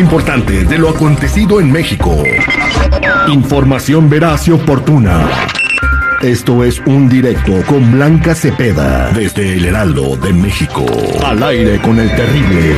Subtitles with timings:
[0.00, 2.22] importante de lo acontecido en México.
[3.28, 5.28] Información veraz y oportuna.
[6.22, 10.86] Esto es un directo con Blanca Cepeda desde el Heraldo de México.
[11.24, 12.74] Al aire con el terrible.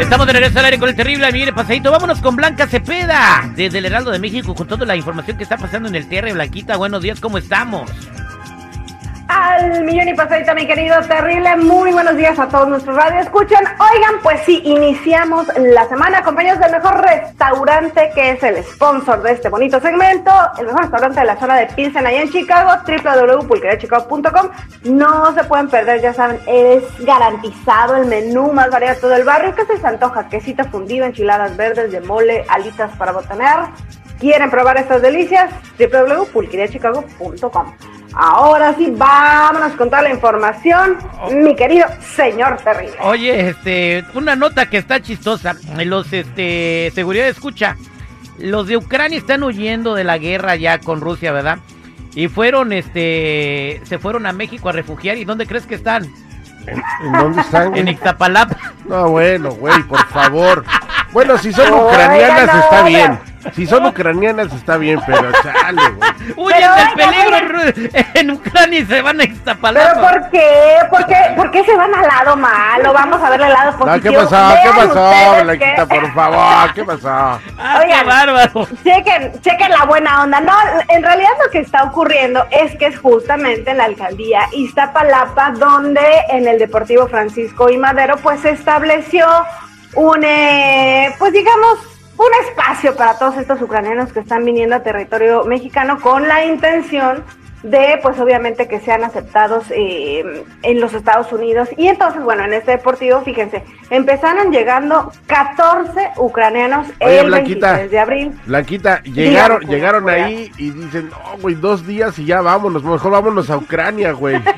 [0.00, 1.92] Estamos de regreso al aire con el terrible mire pasadito.
[1.92, 5.56] Vámonos con Blanca Cepeda desde el Heraldo de México con toda la información que está
[5.56, 6.32] pasando en el tierra.
[6.32, 7.88] Blanquita, buenos días, ¿cómo estamos?
[9.32, 11.56] Al millón y pasadita, mi querido terrible.
[11.56, 13.64] Muy buenos días a todos nuestros radio escuchan.
[13.64, 19.32] Oigan, pues sí, iniciamos la semana acompañados del mejor restaurante que es el sponsor de
[19.32, 24.50] este bonito segmento, el mejor restaurante de la zona de Pilsen allá en Chicago, www.pulqueriachicago.com.
[24.84, 29.24] No se pueden perder, ya saben, es garantizado el menú más variado de todo el
[29.24, 29.54] barrio.
[29.54, 30.28] ¿Qué se les antoja?
[30.28, 33.70] Quesito fundido, enchiladas verdes de mole, alitas para botanear.
[34.20, 35.50] ¿Quieren probar estas delicias?
[35.78, 37.72] www.pulqueriachicago.com.
[38.14, 40.98] Ahora sí, vámonos con toda la información,
[41.30, 42.96] mi querido señor terrible.
[43.00, 45.56] Oye, este, una nota que está chistosa.
[45.84, 47.76] Los, este, seguridad escucha.
[48.38, 51.58] Los de Ucrania están huyendo de la guerra ya con Rusia, ¿verdad?
[52.14, 55.16] Y fueron, este, se fueron a México a refugiar.
[55.16, 56.04] ¿Y dónde crees que están?
[56.66, 57.76] ¿En, dónde están?
[57.76, 58.56] En Ixtapalapa.
[58.86, 60.64] No, bueno, güey, por favor.
[61.12, 63.31] Bueno, si son ucranianas está bien.
[63.54, 66.12] Si son ucranianas está bien, pero chale, güey.
[66.36, 69.94] Huyen del peligro en, Ucrania y se van a Ixtapalapa.
[69.94, 70.76] ¿Pero por qué?
[70.90, 71.16] ¿Por qué?
[71.36, 72.92] ¿Por qué se van al lado malo?
[72.92, 73.96] Vamos a ver el lado positivo.
[73.96, 74.54] No, ¿qué pasó?
[74.62, 76.72] ¿Qué pasó, Blanquita, por favor?
[76.74, 77.08] ¿Qué pasó?
[77.10, 78.68] Ah, qué bárbaro.
[78.84, 80.40] Chequen, chequen la buena onda.
[80.40, 80.54] No,
[80.88, 86.00] en realidad lo que está ocurriendo es que es justamente en la alcaldía Iztapalapa donde
[86.28, 89.26] en el Deportivo Francisco y Madero pues se estableció
[89.94, 91.78] un, eh, pues digamos,
[92.16, 97.22] un espacio para todos estos ucranianos que están viniendo a territorio mexicano con la intención
[97.62, 101.68] de, pues obviamente, que sean aceptados eh, en los Estados Unidos.
[101.76, 108.40] Y entonces, bueno, en este deportivo, fíjense, empezaron llegando 14 ucranianos el 23 de abril.
[108.46, 113.48] Blanquita, llegaron, llegaron ahí y dicen, no, güey, dos días y ya vámonos, mejor vámonos
[113.50, 114.42] a Ucrania, güey.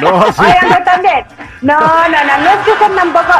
[0.00, 0.42] No, sí.
[0.42, 1.24] Oigan, también.
[1.62, 3.32] No, no, no, no es que sean tampoco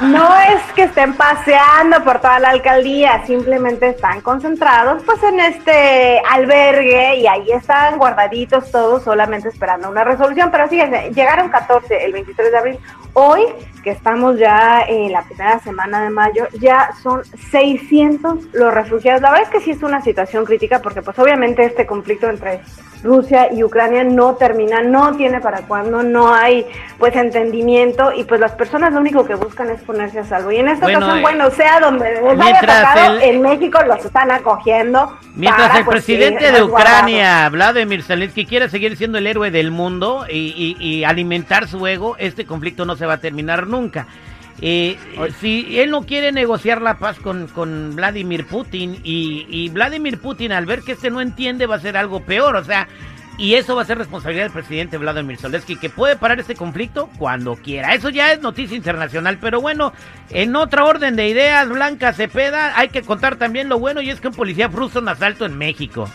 [0.00, 6.20] no es que estén paseando por toda la alcaldía, simplemente están concentrados pues en este
[6.28, 10.50] albergue y ahí están guardaditos todos solamente esperando una resolución.
[10.50, 12.78] Pero fíjense, llegaron 14 el 23 de abril.
[13.14, 13.42] Hoy,
[13.82, 19.22] que estamos ya en la primera semana de mayo, ya son 600 los refugiados.
[19.22, 22.60] La verdad es que sí es una situación crítica porque pues obviamente este conflicto entre
[23.02, 26.66] Rusia y Ucrania no termina, no tiene para cuándo, no hay
[26.98, 30.47] pues entendimiento y pues las personas lo único que buscan es ponerse a salvo.
[30.50, 34.04] Y en esta bueno, ocasión, eh, bueno, sea donde les haya tocado, en México los
[34.04, 35.18] están acogiendo.
[35.34, 40.26] Mientras el pues, presidente de Ucrania, Vladimir Zelensky, quiere seguir siendo el héroe del mundo
[40.28, 44.06] y, y alimentar su ego, este conflicto no se va a terminar nunca.
[44.60, 44.96] Eh,
[45.40, 50.50] si él no quiere negociar la paz con, con Vladimir Putin y, y, Vladimir Putin
[50.50, 52.88] al ver que este no entiende va a ser algo peor, o sea,
[53.38, 57.08] y eso va a ser responsabilidad del presidente Vladimir Zelensky que puede parar este conflicto
[57.18, 57.94] cuando quiera.
[57.94, 59.92] Eso ya es noticia internacional, pero bueno,
[60.30, 64.20] en otra orden de ideas, Blanca Cepeda, hay que contar también lo bueno y es
[64.20, 66.08] que un policía frustra un asalto en México.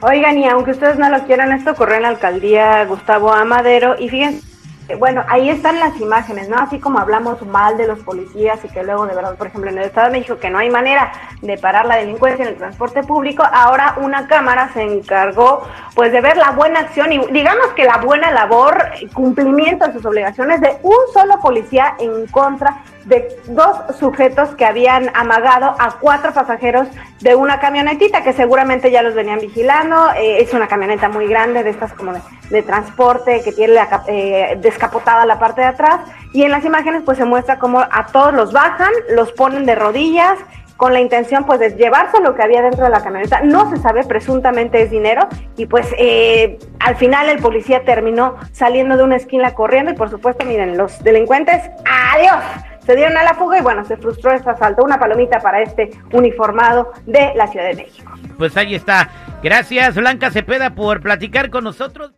[0.00, 4.08] Oigan, y aunque ustedes no lo quieran, esto ocurrió en la alcaldía Gustavo Amadero y
[4.08, 4.47] fíjense
[4.96, 6.56] bueno, ahí están las imágenes, ¿no?
[6.56, 9.78] Así como hablamos mal de los policías y que luego, de verdad, por ejemplo, en
[9.78, 11.12] el Estado de México, que no hay manera
[11.42, 15.62] de parar la delincuencia en el transporte público, ahora una cámara se encargó,
[15.94, 18.82] pues, de ver la buena acción y, digamos que la buena labor,
[19.12, 25.10] cumplimiento de sus obligaciones de un solo policía en contra de dos sujetos que habían
[25.14, 26.88] amagado a cuatro pasajeros
[27.20, 30.10] de una camionetita que seguramente ya los venían vigilando.
[30.14, 32.12] Eh, es una camioneta muy grande, de estas como
[32.50, 33.74] de, transporte, que tiene
[34.06, 36.00] eh, descapotada la parte de atrás.
[36.34, 39.74] Y en las imágenes pues se muestra como a todos los bajan, los ponen de
[39.74, 40.38] rodillas
[40.76, 43.40] con la intención pues de llevarse lo que había dentro de la camioneta.
[43.40, 45.26] No se sabe, presuntamente es dinero
[45.56, 50.08] y pues eh, al final el policía terminó saliendo de una esquina corriendo y por
[50.08, 51.68] supuesto miren los delincuentes,
[52.14, 52.44] adiós
[52.88, 54.82] se dieron a la fuga y bueno, se frustró este asalto.
[54.82, 58.10] Una palomita para este uniformado de la Ciudad de México.
[58.38, 59.10] Pues ahí está.
[59.42, 62.06] Gracias Blanca Cepeda por platicar con nosotros.